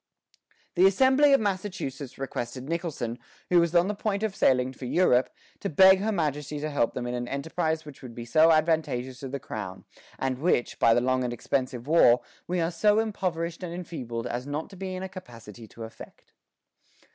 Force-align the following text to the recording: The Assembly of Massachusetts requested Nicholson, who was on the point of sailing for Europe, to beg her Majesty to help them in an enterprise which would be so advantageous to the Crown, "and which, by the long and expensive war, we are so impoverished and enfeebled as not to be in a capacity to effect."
The 0.73 0.87
Assembly 0.87 1.31
of 1.31 1.39
Massachusetts 1.39 2.17
requested 2.17 2.67
Nicholson, 2.67 3.19
who 3.51 3.59
was 3.59 3.75
on 3.75 3.87
the 3.87 3.93
point 3.93 4.23
of 4.23 4.35
sailing 4.35 4.73
for 4.73 4.85
Europe, 4.85 5.29
to 5.59 5.69
beg 5.69 5.99
her 5.99 6.11
Majesty 6.11 6.59
to 6.59 6.71
help 6.71 6.95
them 6.95 7.05
in 7.05 7.13
an 7.13 7.27
enterprise 7.27 7.85
which 7.85 8.01
would 8.01 8.15
be 8.15 8.25
so 8.25 8.51
advantageous 8.51 9.19
to 9.19 9.27
the 9.29 9.39
Crown, 9.39 9.85
"and 10.17 10.39
which, 10.39 10.79
by 10.79 10.95
the 10.95 11.01
long 11.01 11.23
and 11.23 11.33
expensive 11.33 11.85
war, 11.85 12.21
we 12.47 12.59
are 12.59 12.71
so 12.71 12.97
impoverished 12.97 13.61
and 13.61 13.75
enfeebled 13.75 14.25
as 14.25 14.47
not 14.47 14.71
to 14.71 14.75
be 14.75 14.95
in 14.95 15.03
a 15.03 15.07
capacity 15.07 15.67
to 15.67 15.83
effect." 15.83 16.33